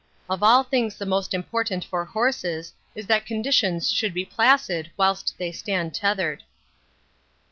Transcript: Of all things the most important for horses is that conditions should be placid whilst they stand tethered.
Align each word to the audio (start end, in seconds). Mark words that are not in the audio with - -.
Of 0.27 0.41
all 0.41 0.63
things 0.63 0.95
the 0.95 1.05
most 1.05 1.31
important 1.31 1.83
for 1.85 2.05
horses 2.05 2.73
is 2.95 3.05
that 3.05 3.23
conditions 3.27 3.91
should 3.91 4.15
be 4.15 4.25
placid 4.25 4.89
whilst 4.97 5.35
they 5.37 5.51
stand 5.51 5.93
tethered. 5.93 6.41